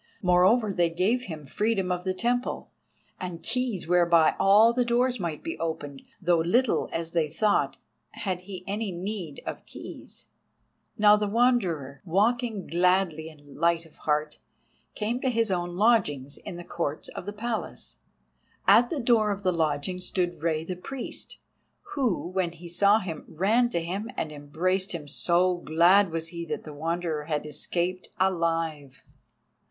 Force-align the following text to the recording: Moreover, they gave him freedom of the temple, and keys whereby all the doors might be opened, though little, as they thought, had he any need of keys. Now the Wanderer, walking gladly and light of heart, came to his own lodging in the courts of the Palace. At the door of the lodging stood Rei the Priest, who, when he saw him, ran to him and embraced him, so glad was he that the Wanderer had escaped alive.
Moreover, 0.23 0.73
they 0.73 0.89
gave 0.89 1.25
him 1.25 1.45
freedom 1.45 1.91
of 1.91 2.05
the 2.05 2.13
temple, 2.15 2.71
and 3.19 3.43
keys 3.43 3.87
whereby 3.87 4.33
all 4.39 4.73
the 4.73 4.83
doors 4.83 5.19
might 5.19 5.43
be 5.43 5.59
opened, 5.59 6.01
though 6.19 6.39
little, 6.39 6.89
as 6.91 7.11
they 7.11 7.29
thought, 7.29 7.77
had 8.13 8.41
he 8.41 8.63
any 8.65 8.91
need 8.91 9.43
of 9.45 9.63
keys. 9.67 10.29
Now 10.97 11.17
the 11.17 11.27
Wanderer, 11.27 12.01
walking 12.03 12.65
gladly 12.65 13.29
and 13.29 13.55
light 13.59 13.85
of 13.85 13.97
heart, 13.97 14.39
came 14.95 15.21
to 15.21 15.29
his 15.29 15.51
own 15.51 15.75
lodging 15.75 16.27
in 16.45 16.55
the 16.55 16.63
courts 16.63 17.07
of 17.09 17.27
the 17.27 17.31
Palace. 17.31 17.97
At 18.67 18.89
the 18.89 19.01
door 19.01 19.29
of 19.29 19.43
the 19.43 19.51
lodging 19.53 19.99
stood 19.99 20.41
Rei 20.41 20.63
the 20.63 20.75
Priest, 20.75 21.37
who, 21.93 22.27
when 22.29 22.53
he 22.53 22.67
saw 22.67 22.97
him, 22.97 23.23
ran 23.27 23.69
to 23.69 23.79
him 23.79 24.09
and 24.17 24.31
embraced 24.31 24.93
him, 24.93 25.07
so 25.07 25.57
glad 25.57 26.09
was 26.09 26.29
he 26.29 26.43
that 26.45 26.63
the 26.63 26.73
Wanderer 26.73 27.25
had 27.25 27.45
escaped 27.45 28.09
alive. 28.19 29.03